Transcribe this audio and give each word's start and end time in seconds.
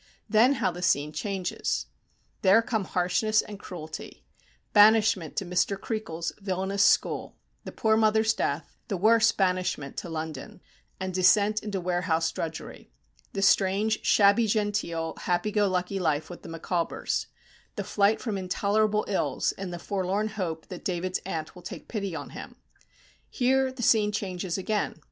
Then 0.27 0.53
how 0.53 0.71
the 0.71 0.81
scene 0.81 1.11
changes. 1.11 1.85
There 2.41 2.63
come 2.63 2.85
harshness 2.85 3.43
and 3.43 3.59
cruelty; 3.59 4.25
banishment 4.73 5.35
to 5.35 5.45
Mr. 5.45 5.77
Creakle's 5.79 6.33
villainous 6.41 6.81
school; 6.83 7.37
the 7.65 7.71
poor 7.71 7.95
mother's 7.95 8.33
death; 8.33 8.75
the 8.87 8.97
worse 8.97 9.31
banishment 9.31 9.97
to 9.97 10.09
London, 10.09 10.59
and 10.99 11.13
descent 11.13 11.61
into 11.61 11.79
warehouse 11.79 12.31
drudgery; 12.31 12.89
the 13.33 13.43
strange 13.43 14.03
shabby 14.03 14.47
genteel, 14.47 15.13
happy 15.19 15.51
go 15.51 15.67
lucky 15.67 15.99
life 15.99 16.31
with 16.31 16.41
the 16.41 16.49
Micawbers; 16.49 17.27
the 17.75 17.83
flight 17.83 18.19
from 18.19 18.39
intolerable 18.39 19.05
ills 19.07 19.51
in 19.51 19.69
the 19.69 19.77
forlorn 19.77 20.29
hope 20.29 20.65
that 20.69 20.83
David's 20.83 21.19
aunt 21.27 21.53
will 21.53 21.61
take 21.61 21.87
pity 21.87 22.15
on 22.15 22.31
him. 22.31 22.55
Here 23.29 23.71
the 23.71 23.83
scene 23.83 24.11
changes 24.11 24.57
again. 24.57 24.99